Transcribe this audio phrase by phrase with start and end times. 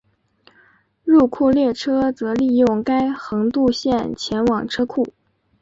[1.03, 5.13] 入库列车则利用该横渡线前往车库。